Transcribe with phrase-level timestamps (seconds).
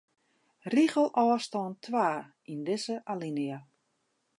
[0.73, 2.09] Rigelôfstân twa
[2.51, 3.59] yn dizze alinea.